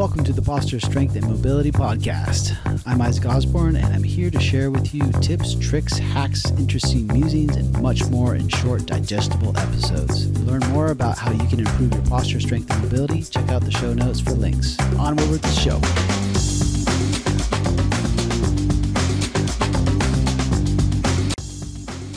[0.00, 2.56] Welcome to the Posture Strength and Mobility Podcast.
[2.86, 7.54] I'm Isaac Osborne, and I'm here to share with you tips, tricks, hacks, interesting musings,
[7.54, 10.30] and much more in short, digestible episodes.
[10.30, 13.62] To learn more about how you can improve your posture strength and mobility, check out
[13.62, 14.80] the show notes for links.
[14.98, 15.78] Onward with the show.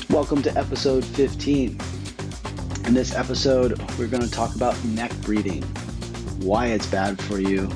[0.10, 1.78] Welcome to episode 15.
[2.86, 5.66] In this episode, we're going to talk about neck breathing
[6.44, 7.70] why it's bad for you,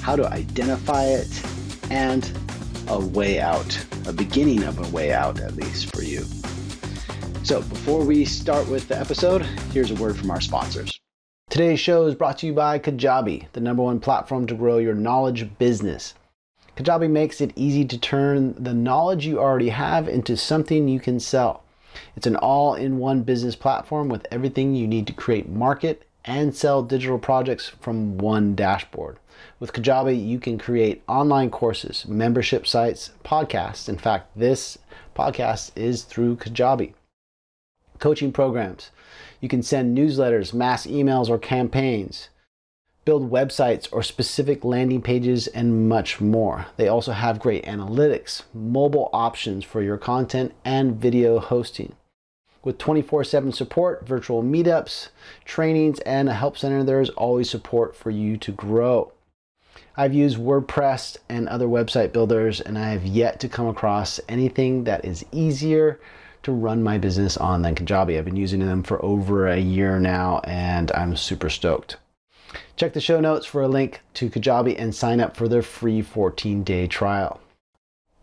[0.00, 1.28] how to identify it,
[1.90, 2.32] and
[2.88, 6.24] a way out, a beginning of a way out, at least for you.
[7.42, 9.42] So, before we start with the episode,
[9.72, 10.98] here's a word from our sponsors.
[11.50, 14.94] Today's show is brought to you by Kajabi, the number one platform to grow your
[14.94, 16.14] knowledge business.
[16.76, 21.20] Kajabi makes it easy to turn the knowledge you already have into something you can
[21.20, 21.62] sell.
[22.16, 26.54] It's an all in one business platform with everything you need to create, market, and
[26.54, 29.18] sell digital projects from one dashboard.
[29.60, 33.88] With Kajabi, you can create online courses, membership sites, podcasts.
[33.88, 34.78] In fact, this
[35.14, 36.94] podcast is through Kajabi.
[37.98, 38.90] Coaching programs.
[39.40, 42.28] You can send newsletters, mass emails, or campaigns.
[43.04, 46.66] Build websites or specific landing pages, and much more.
[46.76, 51.94] They also have great analytics, mobile options for your content, and video hosting
[52.66, 55.10] with 24 7 support, virtual meetups,
[55.44, 56.82] trainings, and a help center.
[56.82, 59.12] There is always support for you to grow.
[59.96, 64.82] I've used WordPress and other website builders, and I have yet to come across anything
[64.82, 66.00] that is easier
[66.42, 68.18] to run my business on than Kajabi.
[68.18, 71.98] I've been using them for over a year now, and I'm super stoked.
[72.74, 76.02] Check the show notes for a link to Kajabi and sign up for their free
[76.02, 77.40] 14 day trial.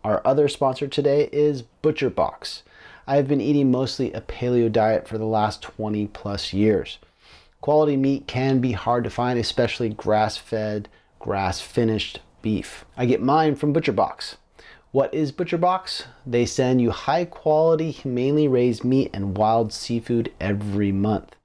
[0.04, 2.60] Our other sponsor today is ButcherBox.
[3.06, 6.98] I have been eating mostly a paleo diet for the last 20 plus years.
[7.60, 10.88] Quality meat can be hard to find, especially grass fed,
[11.18, 12.86] grass finished beef.
[12.96, 14.36] I get mine from ButcherBox.
[14.90, 16.04] What is ButcherBox?
[16.24, 21.36] They send you high quality, humanely raised meat and wild seafood every month.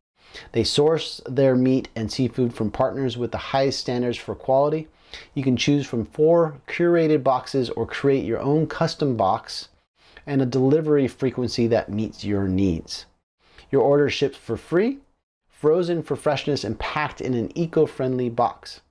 [0.53, 4.87] They source their meat and seafood from partners with the highest standards for quality.
[5.33, 9.69] You can choose from four curated boxes or create your own custom box
[10.29, 13.07] and a delivery frequency that meets your needs.
[13.71, 14.99] Your order ships for free,
[15.49, 18.81] frozen for freshness, and packed in an eco friendly box.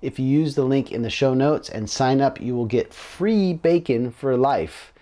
[0.00, 2.94] If you use the link in the show notes and sign up, you will get
[2.94, 4.92] free bacon for life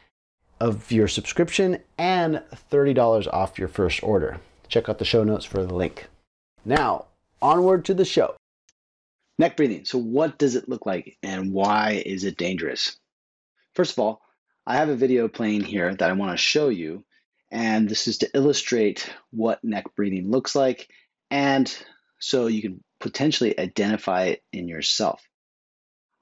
[0.58, 4.40] of your subscription and $30 off your first order.
[4.68, 6.08] Check out the show notes for the link.
[6.64, 7.04] Now,
[7.42, 8.34] onward to the show.
[9.38, 9.84] Neck breathing.
[9.84, 12.96] So, what does it look like and why is it dangerous?
[13.74, 14.22] First of all,
[14.66, 17.04] I have a video playing here that I want to show you,
[17.52, 20.88] and this is to illustrate what neck breathing looks like,
[21.30, 21.72] and
[22.18, 25.22] so you can potentially identify it in yourself.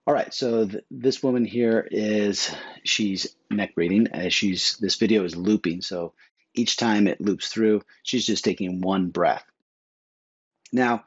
[0.07, 5.25] All right, so th- this woman here is she's neck breathing as she's this video
[5.25, 6.13] is looping, so
[6.55, 9.45] each time it loops through, she's just taking one breath.
[10.71, 11.05] Now,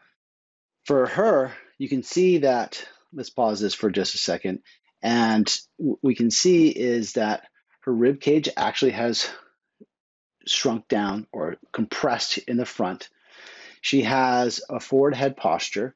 [0.86, 2.84] for her, you can see that
[3.14, 4.64] let's pause this for just a second.
[5.02, 5.48] And
[5.78, 7.44] we can see is that
[7.82, 9.30] her rib cage actually has
[10.48, 13.10] shrunk down or compressed in the front.
[13.82, 15.96] She has a forward head posture,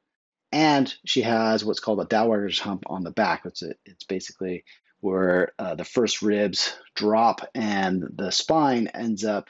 [0.51, 3.41] and she has what's called a dowager's hump on the back.
[3.45, 4.63] It's a, it's basically
[4.99, 9.49] where uh, the first ribs drop and the spine ends up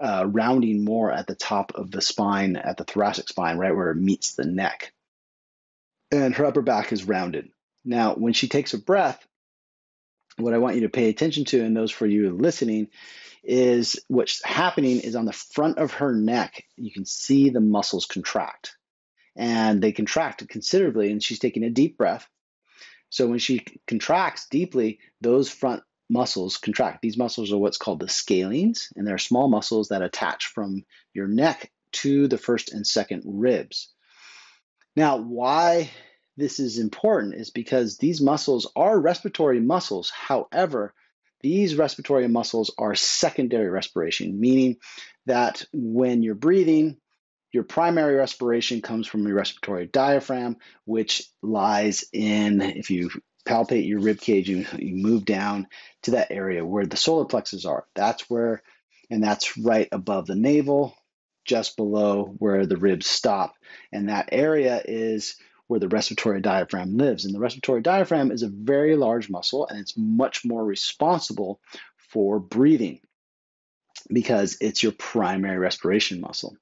[0.00, 3.90] uh, rounding more at the top of the spine, at the thoracic spine, right where
[3.90, 4.92] it meets the neck.
[6.10, 7.50] And her upper back is rounded.
[7.84, 9.26] Now, when she takes a breath,
[10.36, 12.88] what I want you to pay attention to, and those for you listening,
[13.42, 18.06] is what's happening is on the front of her neck, you can see the muscles
[18.06, 18.76] contract.
[19.36, 22.28] And they contract considerably, and she's taking a deep breath.
[23.08, 27.00] So when she contracts deeply, those front muscles contract.
[27.00, 31.28] These muscles are what's called the scalenes, and they're small muscles that attach from your
[31.28, 33.92] neck to the first and second ribs.
[34.96, 35.90] Now, why
[36.40, 40.10] this is important is because these muscles are respiratory muscles.
[40.10, 40.94] However,
[41.42, 44.76] these respiratory muscles are secondary respiration, meaning
[45.26, 46.96] that when you're breathing,
[47.52, 53.10] your primary respiration comes from your respiratory diaphragm, which lies in, if you
[53.46, 55.66] palpate your rib cage, you, you move down
[56.02, 57.86] to that area where the solar plexus are.
[57.94, 58.62] That's where,
[59.10, 60.94] and that's right above the navel,
[61.44, 63.54] just below where the ribs stop.
[63.92, 65.36] And that area is
[65.70, 67.24] where the respiratory diaphragm lives.
[67.24, 71.60] And the respiratory diaphragm is a very large muscle and it's much more responsible
[71.96, 72.98] for breathing
[74.12, 76.56] because it's your primary respiration muscle.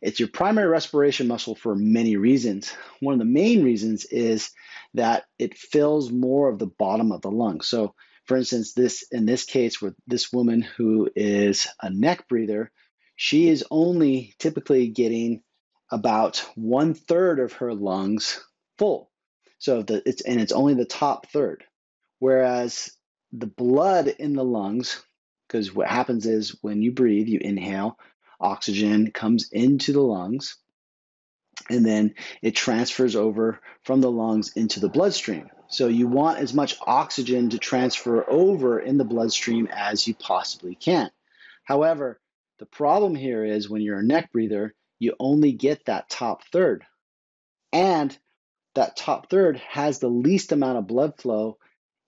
[0.00, 2.72] It's your primary respiration muscle for many reasons.
[3.00, 4.50] One of the main reasons is
[4.94, 7.60] that it fills more of the bottom of the lung.
[7.60, 12.72] So, for instance, this in this case with this woman who is a neck breather,
[13.14, 15.42] she is only typically getting
[15.90, 18.44] about one third of her lungs
[18.76, 19.10] full.
[19.58, 21.64] So the, it's and it's only the top third.
[22.18, 22.90] Whereas
[23.32, 25.02] the blood in the lungs,
[25.46, 27.98] because what happens is when you breathe, you inhale,
[28.40, 30.56] oxygen comes into the lungs,
[31.68, 35.50] and then it transfers over from the lungs into the bloodstream.
[35.68, 40.74] So you want as much oxygen to transfer over in the bloodstream as you possibly
[40.74, 41.10] can.
[41.64, 42.20] However,
[42.58, 46.84] the problem here is when you're a neck breather, you only get that top third.
[47.72, 48.16] And
[48.74, 51.58] that top third has the least amount of blood flow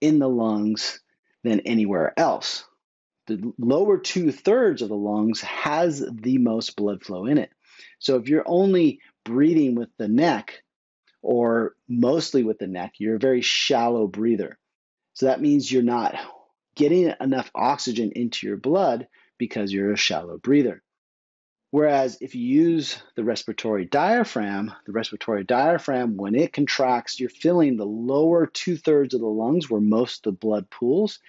[0.00, 1.00] in the lungs
[1.42, 2.64] than anywhere else.
[3.26, 7.50] The lower two thirds of the lungs has the most blood flow in it.
[7.98, 10.62] So if you're only breathing with the neck
[11.22, 14.58] or mostly with the neck, you're a very shallow breather.
[15.14, 16.16] So that means you're not
[16.74, 19.06] getting enough oxygen into your blood
[19.38, 20.82] because you're a shallow breather.
[21.70, 27.76] Whereas if you use the respiratory diaphragm, the respiratory diaphragm, when it contracts, you're filling
[27.76, 31.20] the lower two thirds of the lungs where most of the blood pools.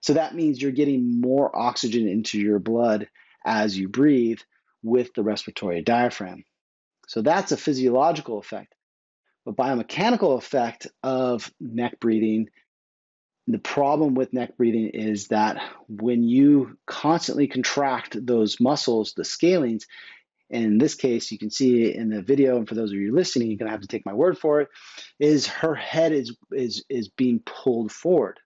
[0.00, 3.08] So that means you're getting more oxygen into your blood
[3.44, 4.38] as you breathe
[4.84, 6.44] with the respiratory diaphragm.
[7.08, 8.74] So that's a physiological effect.
[9.46, 12.50] The biomechanical effect of neck breathing
[13.48, 19.84] the problem with neck breathing is that when you constantly contract those muscles, the scalenes,
[20.50, 23.14] and in this case, you can see in the video, and for those of you
[23.14, 24.68] listening, you're gonna have to take my word for it,
[25.18, 28.38] is her head is is is being pulled forward.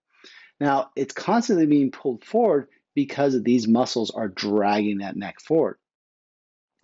[0.61, 5.79] Now it's constantly being pulled forward because these muscles are dragging that neck forward.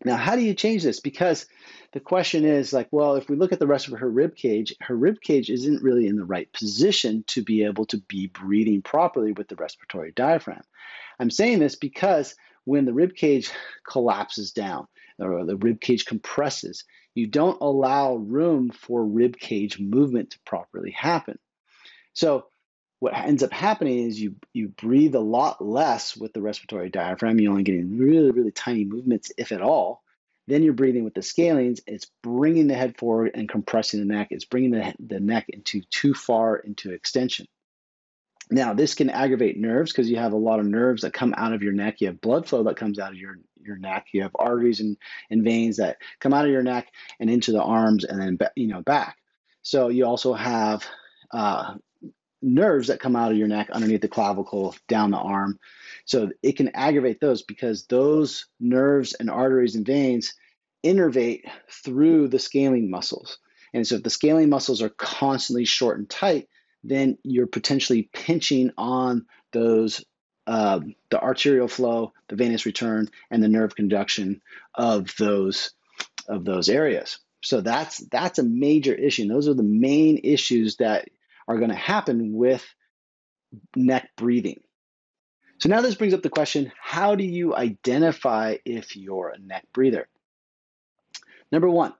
[0.04, 1.00] Now, how do you change this?
[1.00, 1.46] Because
[1.92, 4.74] the question is like, well, if we look at the rest of her rib cage,
[4.80, 8.82] her rib cage isn't really in the right position to be able to be breathing
[8.82, 10.62] properly with the respiratory diaphragm.
[11.18, 13.50] I'm saying this because when the rib cage
[13.88, 14.86] collapses down
[15.18, 16.84] or the rib cage compresses,
[17.14, 21.38] you don't allow room for rib cage movement to properly happen.
[22.12, 22.46] So
[23.00, 27.38] what ends up happening is you you breathe a lot less with the respiratory diaphragm.
[27.38, 30.02] You're only getting really really tiny movements, if at all.
[30.46, 31.80] Then you're breathing with the scalenes.
[31.86, 34.28] It's bringing the head forward and compressing the neck.
[34.30, 37.46] It's bringing the, the neck into too far into extension.
[38.50, 41.52] Now, this can aggravate nerves because you have a lot of nerves that come out
[41.52, 42.00] of your neck.
[42.00, 44.06] You have blood flow that comes out of your, your neck.
[44.12, 44.96] You have arteries and,
[45.28, 46.88] and veins that come out of your neck
[47.20, 49.18] and into the arms and then you know back.
[49.60, 50.86] So you also have
[51.30, 51.74] uh,
[52.40, 55.58] nerves that come out of your neck underneath the clavicle down the arm.
[56.04, 60.34] So it can aggravate those because those nerves and arteries and veins
[60.84, 61.42] innervate
[61.84, 63.38] through the scalene muscles.
[63.74, 66.48] And so if the scalene muscles are constantly short and tight,
[66.84, 70.04] then you're potentially pinching on those
[70.46, 70.80] uh,
[71.10, 74.40] the arterial flow, the venous return, and the nerve conduction
[74.74, 75.72] of those
[76.26, 77.18] of those areas.
[77.42, 79.22] So that's that's a major issue.
[79.22, 81.08] And those are the main issues that
[81.48, 82.64] are going to happen with
[83.74, 84.60] neck breathing.
[85.58, 89.66] So now this brings up the question how do you identify if you're a neck
[89.72, 90.06] breather?
[91.50, 91.94] Number one,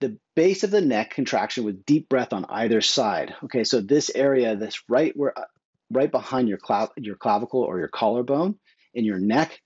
[0.00, 3.34] the base of the neck contraction with deep breath on either side.
[3.44, 5.32] Okay, so this area, this right where
[5.90, 8.58] right behind your clav- your clavicle or your collarbone
[8.94, 9.60] in your neck,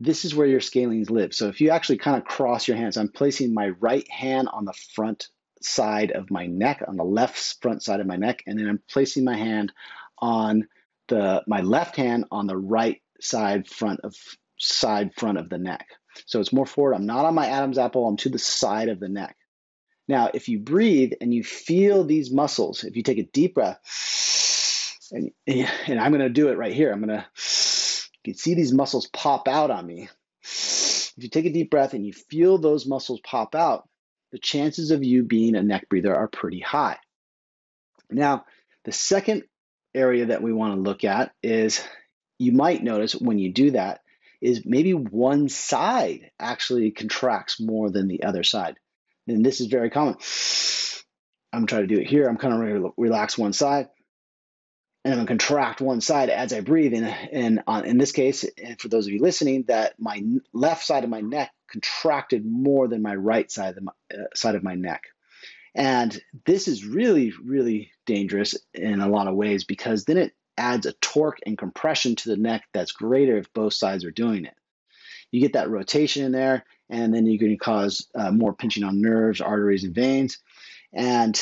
[0.00, 1.34] this is where your scalenes live.
[1.34, 4.64] So if you actually kind of cross your hands, I'm placing my right hand on
[4.64, 5.28] the front
[5.62, 8.82] side of my neck, on the left front side of my neck, and then I'm
[8.88, 9.72] placing my hand
[10.18, 10.68] on
[11.08, 14.14] the my left hand on the right side front of
[14.58, 15.86] side front of the neck.
[16.26, 16.94] So it's more forward.
[16.94, 19.36] I'm not on my Adam's apple, I'm to the side of the neck.
[20.08, 23.78] Now, if you breathe and you feel these muscles, if you take a deep breath,
[25.12, 26.92] and, and I'm going to do it right here.
[26.92, 27.24] I'm going to,
[28.24, 30.08] you can see these muscles pop out on me.
[30.42, 33.88] If you take a deep breath and you feel those muscles pop out,
[34.32, 36.98] the chances of you being a neck breather are pretty high.
[38.10, 38.44] Now,
[38.84, 39.44] the second
[39.94, 41.82] area that we want to look at is
[42.38, 44.00] you might notice when you do that
[44.40, 48.76] is maybe one side actually contracts more than the other side.
[49.28, 50.16] And this is very common.
[51.52, 52.28] I'm trying to do it here.
[52.28, 53.88] I'm kind of re- relax one side
[55.04, 56.94] and I'm going to contract one side as I breathe.
[56.94, 60.22] And, and on, in this case, and for those of you listening, that my
[60.52, 64.54] left side of my neck contracted more than my right side of, my, uh, side
[64.54, 65.04] of my neck.
[65.74, 70.86] And this is really, really dangerous in a lot of ways because then it adds
[70.86, 74.54] a torque and compression to the neck that's greater if both sides are doing it.
[75.30, 79.00] You get that rotation in there, and then you can cause uh, more pinching on
[79.00, 80.38] nerves, arteries, and veins.
[80.92, 81.40] And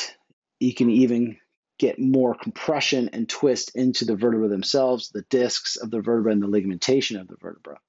[0.59, 1.37] you can even
[1.79, 6.41] get more compression and twist into the vertebra themselves, the discs of the vertebra, and
[6.41, 7.79] the ligamentation of the vertebra.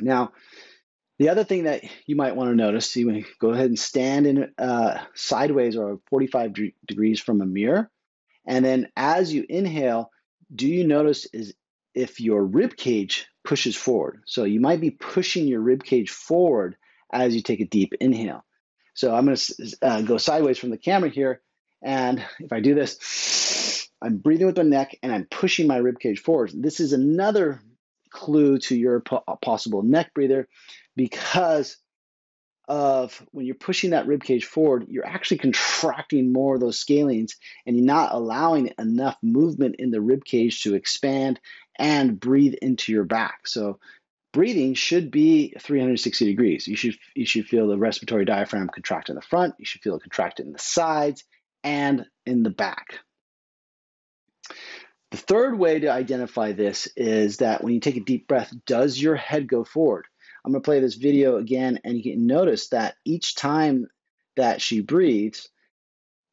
[0.00, 0.32] Now,
[1.18, 4.52] the other thing that you might want to notice, you go ahead and stand in
[4.56, 6.54] uh, sideways or 45
[6.86, 7.90] degrees from a mirror.
[8.46, 10.10] And then as you inhale,
[10.54, 11.54] do you notice is
[11.94, 14.22] if your rib cage pushes forward?
[14.26, 16.76] So you might be pushing your rib cage forward
[17.12, 18.44] as you take a deep inhale.
[18.94, 21.42] So I'm going to uh, go sideways from the camera here.
[21.82, 25.98] And if I do this, I'm breathing with my neck and I'm pushing my rib
[25.98, 26.52] cage forward.
[26.54, 27.60] This is another
[28.10, 30.48] clue to your possible neck breather
[30.98, 31.76] because
[32.66, 37.36] of when you're pushing that rib cage forward, you're actually contracting more of those scalenes
[37.64, 41.40] and you're not allowing enough movement in the rib cage to expand
[41.78, 43.46] and breathe into your back.
[43.46, 43.78] So
[44.32, 46.66] breathing should be 360 degrees.
[46.66, 49.94] You should you should feel the respiratory diaphragm contract in the front, you should feel
[49.94, 51.24] it contract in the sides
[51.62, 52.98] and in the back.
[55.12, 59.00] The third way to identify this is that when you take a deep breath, does
[59.00, 60.04] your head go forward?
[60.44, 63.88] I'm going to play this video again, and you can notice that each time
[64.36, 65.48] that she breathes,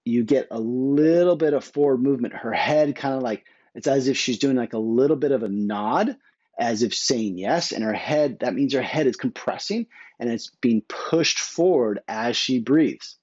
[0.05, 2.33] you get a little bit of forward movement.
[2.33, 5.43] Her head kind of like it's as if she's doing like a little bit of
[5.43, 6.15] a nod,
[6.57, 9.87] as if saying yes, and her head that means her head is compressing
[10.19, 13.17] and it's being pushed forward as she breathes.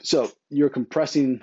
[0.00, 1.42] So you're compressing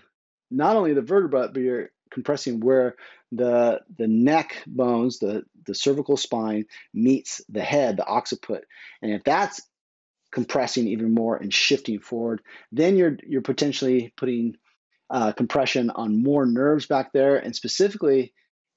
[0.49, 2.95] not only the vertebra, but you're compressing where
[3.31, 8.65] the the neck bones, the the cervical spine meets the head, the occiput,
[9.01, 9.61] and if that's
[10.31, 12.41] compressing even more and shifting forward,
[12.71, 14.55] then you're you're potentially putting
[15.09, 18.33] uh, compression on more nerves back there, and specifically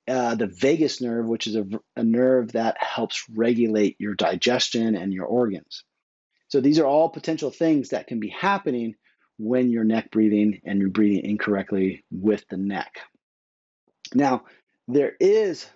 [0.06, 1.64] uh, the vagus nerve, which is a,
[1.96, 5.84] a nerve that helps regulate your digestion and your organs.
[6.48, 8.94] So these are all potential things that can be happening
[9.38, 12.92] when you're neck breathing and you're breathing incorrectly with the neck.
[14.12, 14.44] Now,
[14.88, 15.66] there is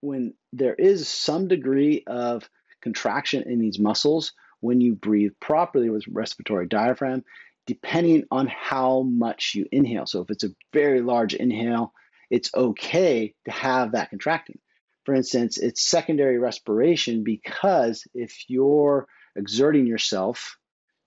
[0.00, 2.48] when there is some degree of
[2.80, 7.24] contraction in these muscles when you breathe properly with respiratory diaphragm,
[7.66, 10.06] depending on how much you inhale.
[10.06, 11.92] So if it's a very large inhale,
[12.30, 14.58] it's okay to have that contracting.
[15.04, 19.06] For instance, it's secondary respiration because if you're
[19.36, 20.56] exerting yourself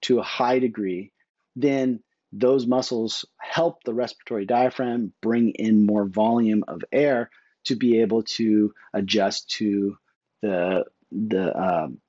[0.04, 1.12] to a high degree,
[1.56, 2.02] then
[2.32, 7.30] those muscles help the respiratory diaphragm bring in more volume of air
[7.66, 9.98] to be able to adjust to
[10.42, 12.00] the the um,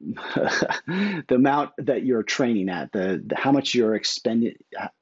[0.06, 4.54] the amount that you're training at, the, the how much you're expending,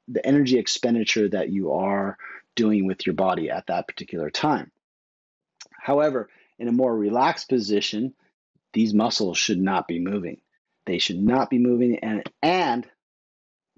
[0.07, 2.17] the energy expenditure that you are
[2.55, 4.71] doing with your body at that particular time.
[5.71, 8.13] However, in a more relaxed position,
[8.73, 10.41] these muscles should not be moving.
[10.85, 12.87] They should not be moving, and and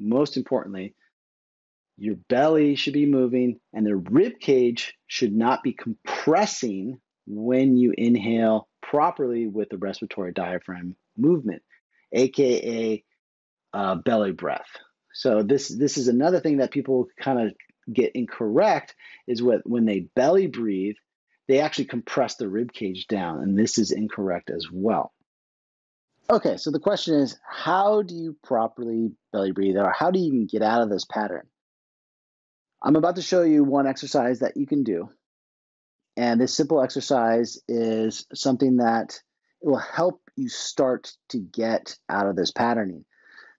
[0.01, 0.95] most importantly,
[1.97, 7.93] your belly should be moving and the rib cage should not be compressing when you
[7.95, 11.61] inhale properly with the respiratory diaphragm movement,
[12.11, 13.03] aka
[13.73, 14.67] uh, belly breath.
[15.13, 17.53] So this this is another thing that people kind of
[17.93, 18.95] get incorrect
[19.27, 20.95] is what when they belly breathe,
[21.47, 25.13] they actually compress the rib cage down, and this is incorrect as well.
[26.31, 30.27] Okay, so the question is how do you properly belly breathe or how do you
[30.27, 31.45] even get out of this pattern?
[32.81, 35.09] I'm about to show you one exercise that you can do.
[36.15, 39.19] And this simple exercise is something that
[39.61, 43.03] will help you start to get out of this patterning.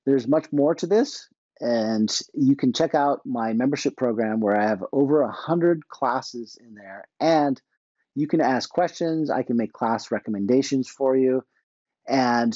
[0.07, 1.29] There's much more to this,
[1.61, 6.57] and you can check out my membership program where I have over a hundred classes
[6.59, 7.61] in there, and
[8.15, 9.31] you can ask questions.
[9.31, 11.45] I can make class recommendations for you.
[12.09, 12.55] And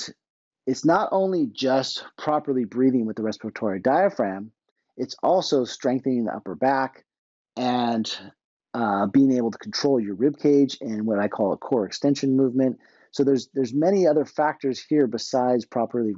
[0.66, 4.50] it's not only just properly breathing with the respiratory diaphragm,
[4.96, 7.04] it's also strengthening the upper back
[7.56, 8.10] and
[8.74, 12.36] uh, being able to control your rib cage and what I call a core extension
[12.36, 12.78] movement.
[13.10, 16.12] So there's there's many other factors here besides properly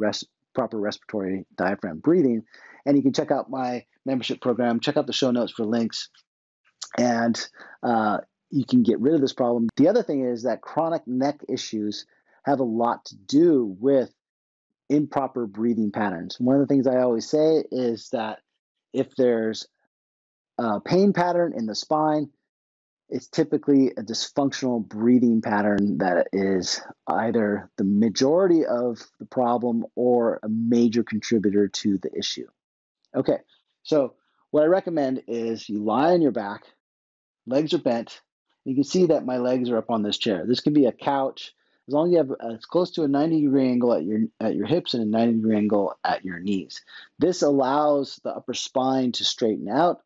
[0.55, 2.43] proper respiratory diaphragm breathing.
[2.85, 4.81] And you can check out my membership program.
[4.81, 6.09] Check out the show notes for links,
[6.97, 7.39] and
[7.83, 8.19] uh,
[8.51, 9.69] you can get rid of this problem.
[9.77, 12.07] The other thing is that chronic neck issues
[12.49, 14.11] have a lot to do with
[14.89, 16.41] improper breathing patterns.
[16.41, 18.41] One of the things I always say is that
[18.93, 19.67] if there's
[20.59, 22.31] a pain pattern in the spine,
[23.11, 30.41] it's typically a dysfunctional breathing pattern that is either the majority of the problem or
[30.43, 32.47] a major contributor to the issue.
[33.15, 33.39] Okay,
[33.83, 34.15] so
[34.51, 36.65] what I recommend is you lie on your back,
[37.47, 38.21] legs are bent.
[38.65, 40.45] You can see that my legs are up on this chair.
[40.47, 41.55] This can be a couch,
[41.89, 44.55] as long as you have as close to a 90 degree angle at your at
[44.55, 46.83] your hips and a 90 degree angle at your knees.
[47.19, 50.03] This allows the upper spine to straighten out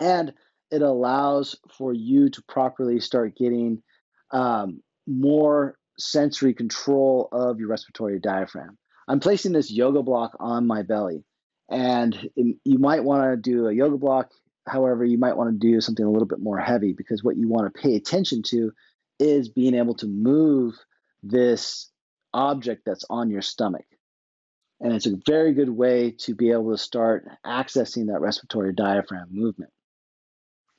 [0.00, 0.32] and
[0.70, 3.82] it allows for you to properly start getting
[4.30, 8.78] um, more sensory control of your respiratory diaphragm.
[9.06, 11.24] I'm placing this yoga block on my belly,
[11.68, 14.30] and you might want to do a yoga block.
[14.66, 17.48] However, you might want to do something a little bit more heavy because what you
[17.48, 18.72] want to pay attention to
[19.18, 20.74] is being able to move
[21.22, 21.90] this
[22.34, 23.84] object that's on your stomach.
[24.80, 29.28] And it's a very good way to be able to start accessing that respiratory diaphragm
[29.30, 29.70] movement.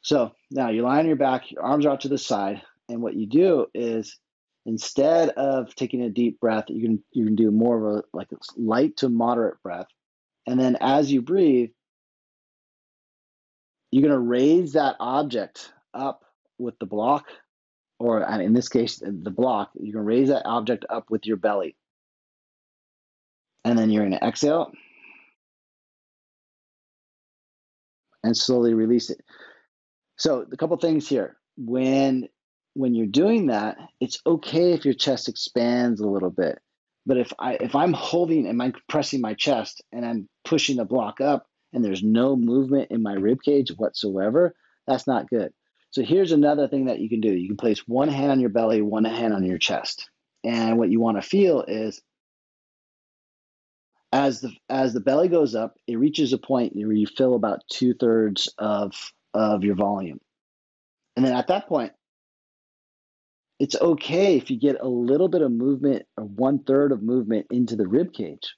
[0.02, 3.02] So now you lie on your back, your arms are out to the side, and
[3.02, 4.20] what you do is
[4.66, 8.32] instead of taking a deep breath, you can you can do more of a like
[8.34, 9.88] a light to moderate breath.
[10.46, 11.70] And then as you breathe,
[13.92, 16.26] you're going to raise that object up
[16.58, 17.28] with the block,
[18.00, 19.72] or uh, in this case, the block.
[19.80, 21.76] you can raise that object up with your belly.
[23.66, 24.74] And then you're going to exhale
[28.24, 29.22] and slowly release it.
[30.18, 31.38] So a couple things here.
[31.58, 32.28] When
[32.76, 36.60] when you're doing that, it's okay if your chest expands a little bit.
[37.06, 40.86] But if I if I'm holding and I'm pressing my chest and I'm pushing the
[40.86, 44.56] block up and there's no movement in my rib cage whatsoever,
[44.88, 45.54] that's not good.
[45.94, 47.32] So here's another thing that you can do.
[47.32, 50.10] You can place one hand on your belly, one hand on your chest.
[50.44, 52.02] And what you want to feel is
[54.12, 57.62] as the as the belly goes up, it reaches a point where you fill about
[57.72, 60.20] two thirds of of your volume.
[61.16, 61.94] And then at that point,
[63.60, 67.46] it's okay if you get a little bit of movement or one third of movement
[67.52, 68.56] into the rib cage.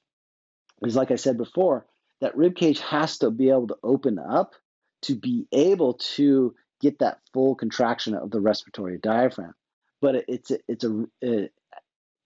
[0.80, 1.86] Because, like I said before,
[2.22, 4.54] that rib cage has to be able to open up
[5.02, 9.54] to be able to get that full contraction of the respiratory diaphragm.
[10.02, 11.50] But it's a, it's a, a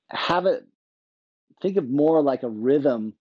[0.10, 0.66] have it
[1.62, 3.14] think of more like a rhythm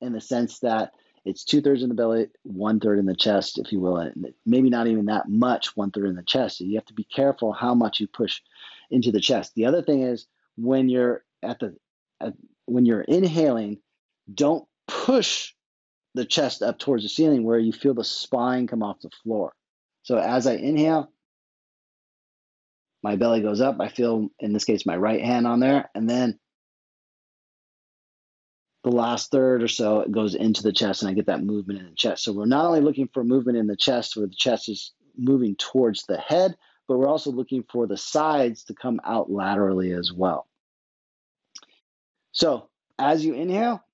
[0.00, 0.92] in the sense that
[1.24, 4.32] it's two thirds in the belly, one third in the chest, if you will, and
[4.46, 6.58] maybe not even that much, one third in the chest.
[6.58, 8.40] So you have to be careful how much you push
[8.90, 9.52] into the chest.
[9.54, 11.76] The other thing is when you're at the
[12.20, 12.34] at,
[12.66, 13.78] when you're inhaling,
[14.32, 15.52] don't push
[16.14, 19.52] the chest up towards the ceiling where you feel the spine come off the floor.
[20.08, 21.12] So as I inhale,
[23.02, 23.76] my belly goes up.
[23.78, 26.38] I feel, in this case, my right hand on there, and then
[28.84, 31.80] the last third or so it goes into the chest and I get that movement
[31.80, 32.24] in the chest.
[32.24, 35.56] So we're not only looking for movement in the chest where the chest is moving
[35.56, 40.10] towards the head, but we're also looking for the sides to come out laterally as
[40.10, 40.48] well.
[42.32, 43.84] So as you inhale,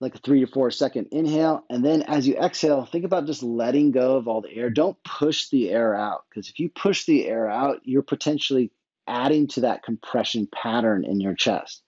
[0.00, 3.42] like a three to four second inhale, and then as you exhale, think about just
[3.42, 4.70] letting go of all the air.
[4.70, 8.72] Don't push the air out because if you push the air out, you're potentially
[9.06, 11.82] adding to that compression pattern in your chest.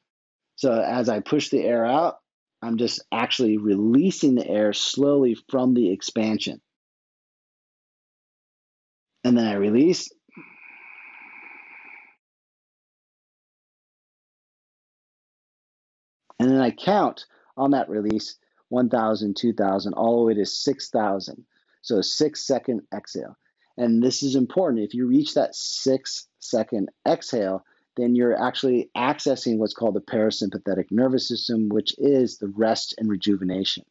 [0.56, 2.18] So as I push the air out,
[2.60, 6.60] I'm just actually releasing the air slowly from the expansion.
[9.24, 10.10] And then I release.
[16.38, 17.24] And then I count
[17.56, 18.36] on that release
[18.68, 21.44] 1,000, 2,000, all the way to 6,000.
[21.82, 23.36] So six second exhale.
[23.76, 24.84] And this is important.
[24.84, 27.64] If you reach that six second exhale,
[27.96, 33.08] then you're actually accessing what's called the parasympathetic nervous system, which is the rest and
[33.08, 33.84] rejuvenation.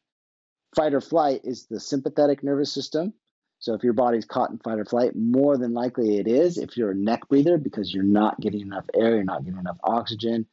[0.75, 3.13] Fight or flight is the sympathetic nervous system.
[3.59, 6.77] So if your body's caught in fight or flight, more than likely it is if
[6.77, 10.47] you're a neck breather because you're not getting enough air, you're not getting enough oxygen,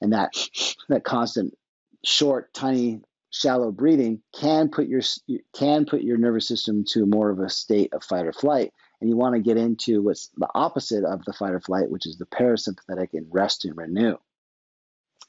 [0.00, 0.32] and that
[0.88, 1.52] that constant
[2.04, 5.02] short, tiny, shallow breathing can put your
[5.54, 8.72] can put your nervous system to more of a state of fight or flight
[9.04, 12.06] and you want to get into what's the opposite of the fight or flight, which
[12.06, 14.16] is the parasympathetic and rest and renew.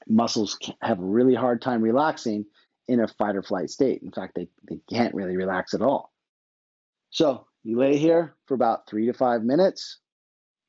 [0.07, 2.45] Muscles have a really hard time relaxing
[2.87, 4.01] in a fight or flight state.
[4.01, 6.13] In fact, they, they can't really relax at all.
[7.09, 9.99] So you lay here for about three to five minutes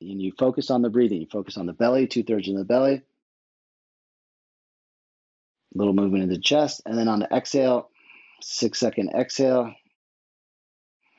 [0.01, 1.21] and you focus on the breathing.
[1.21, 3.03] You focus on the belly, two thirds of the belly,
[5.73, 7.89] little movement in the chest, and then on the exhale,
[8.41, 9.73] six second exhale,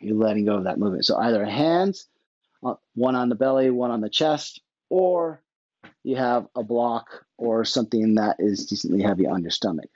[0.01, 1.05] you're letting go of that movement.
[1.05, 2.07] So either hands,
[2.65, 5.43] uh, one on the belly, one on the chest, or
[6.03, 9.91] you have a block or something that is decently heavy on your stomach.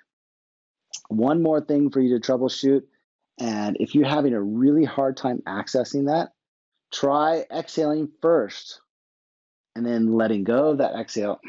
[1.09, 2.83] One more thing for you to troubleshoot,
[3.41, 6.33] and if you're having a really hard time accessing that,
[6.93, 8.81] try exhaling first
[9.75, 11.41] and then letting go of that exhale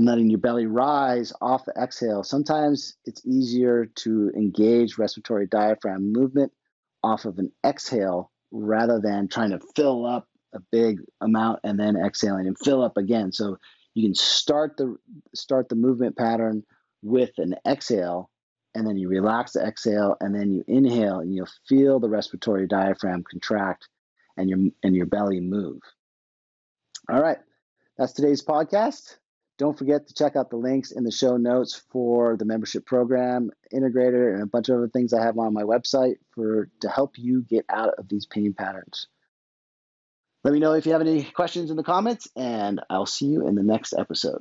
[0.00, 2.22] and letting your belly rise off the exhale.
[2.22, 6.52] Sometimes it's easier to engage respiratory diaphragm movement
[7.02, 11.96] off of an exhale rather than trying to fill up a big amount and then
[11.98, 13.30] exhaling and fill up again.
[13.30, 13.58] So
[13.92, 14.96] you can start the
[15.34, 16.62] start the movement pattern
[17.02, 18.30] with an exhale
[18.74, 22.66] and then you relax the exhale and then you inhale and you'll feel the respiratory
[22.66, 23.86] diaphragm contract
[24.38, 25.80] and your and your belly move.
[27.10, 27.38] All right.
[27.98, 29.18] That's today's podcast.
[29.60, 33.50] Don't forget to check out the links in the show notes for the membership program,
[33.70, 37.18] integrator, and a bunch of other things I have on my website for to help
[37.18, 39.06] you get out of these pain patterns.
[40.44, 43.46] Let me know if you have any questions in the comments, and I'll see you
[43.46, 44.40] in the next episode.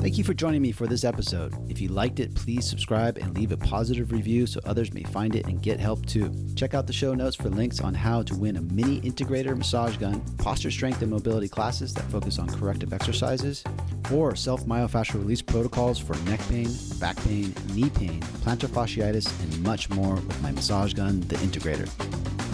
[0.00, 1.54] Thank you for joining me for this episode.
[1.70, 5.36] If you liked it, please subscribe and leave a positive review so others may find
[5.36, 6.34] it and get help too.
[6.56, 9.98] Check out the show notes for links on how to win a mini integrator massage
[9.98, 13.62] gun, posture strength and mobility classes that focus on corrective exercises,
[14.10, 19.62] or self myofascial release protocols for neck pain, back pain, knee pain, plantar fasciitis, and
[19.62, 21.88] much more with my massage gun, the Integrator.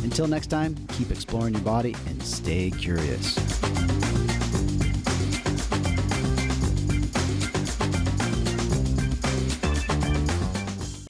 [0.03, 3.37] Until next time, keep exploring your body and stay curious.